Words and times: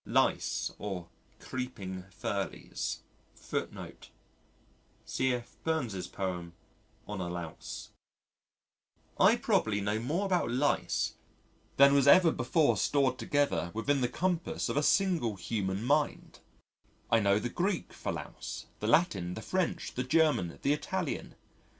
Lice 0.03 0.71
or 0.79 1.09
"Creeping 1.39 2.05
Ferlies" 2.09 3.01
I 3.53 5.43
probably 9.35 9.81
know 9.81 9.99
more 9.99 10.25
about 10.25 10.49
Lice 10.49 11.13
than 11.77 11.93
was 11.93 12.07
ever 12.07 12.31
before 12.31 12.77
stored 12.77 13.19
together 13.19 13.69
within 13.75 14.01
the 14.01 14.07
compass 14.07 14.69
of 14.69 14.75
a 14.77 14.81
single 14.81 15.35
human 15.35 15.85
mind! 15.85 16.39
I 17.11 17.19
know 17.19 17.37
the 17.37 17.49
Greek 17.49 17.93
for 17.93 18.11
Louse, 18.11 18.65
the 18.79 18.87
Latin, 18.87 19.35
the 19.35 19.43
French, 19.43 19.93
the 19.93 20.03
German, 20.03 20.57
the 20.63 20.73
Italian. 20.73 21.35